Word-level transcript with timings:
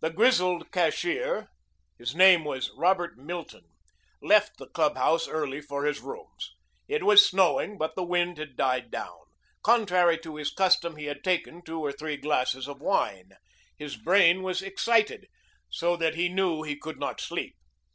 The 0.00 0.08
grizzled 0.08 0.72
cashier 0.72 1.48
his 1.98 2.14
name 2.14 2.42
was 2.42 2.70
Robert 2.74 3.18
Milton 3.18 3.64
left 4.22 4.56
the 4.56 4.66
clubhouse 4.70 5.28
early 5.28 5.60
for 5.60 5.84
his 5.84 6.00
rooms. 6.00 6.54
It 6.88 7.02
was 7.04 7.28
snowing, 7.28 7.76
but 7.76 7.96
the 7.96 8.02
wind 8.02 8.38
had 8.38 8.56
died 8.56 8.90
down. 8.90 9.24
Contrary 9.62 10.16
to 10.20 10.36
his 10.36 10.50
custom, 10.50 10.96
he 10.96 11.04
had 11.04 11.22
taken 11.22 11.60
two 11.60 11.80
or 11.84 11.92
three 11.92 12.16
glasses 12.16 12.66
of 12.66 12.80
wine. 12.80 13.32
His 13.76 13.96
brain 13.98 14.42
was 14.42 14.62
excited 14.62 15.26
so 15.68 15.96
that 15.98 16.14
he 16.14 16.30
knew 16.30 16.62
he 16.62 16.78
could 16.78 16.98
not 16.98 17.20
sleep. 17.20 17.56